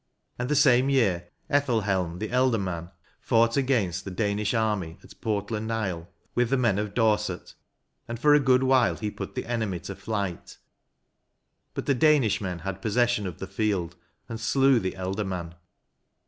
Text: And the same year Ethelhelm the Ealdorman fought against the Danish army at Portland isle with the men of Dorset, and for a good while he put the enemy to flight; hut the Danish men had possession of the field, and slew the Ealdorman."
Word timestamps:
And 0.39 0.49
the 0.49 0.55
same 0.55 0.89
year 0.89 1.29
Ethelhelm 1.47 2.17
the 2.17 2.29
Ealdorman 2.29 2.89
fought 3.19 3.55
against 3.55 4.03
the 4.03 4.09
Danish 4.09 4.51
army 4.55 4.97
at 5.03 5.21
Portland 5.21 5.71
isle 5.71 6.07
with 6.33 6.49
the 6.49 6.57
men 6.57 6.79
of 6.79 6.95
Dorset, 6.95 7.53
and 8.07 8.19
for 8.19 8.33
a 8.33 8.39
good 8.39 8.63
while 8.63 8.95
he 8.95 9.11
put 9.11 9.35
the 9.35 9.45
enemy 9.45 9.79
to 9.81 9.95
flight; 9.95 10.57
hut 11.75 11.85
the 11.85 11.93
Danish 11.93 12.41
men 12.41 12.57
had 12.65 12.81
possession 12.81 13.27
of 13.27 13.37
the 13.37 13.45
field, 13.45 13.95
and 14.27 14.39
slew 14.39 14.79
the 14.79 14.93
Ealdorman." 14.93 15.53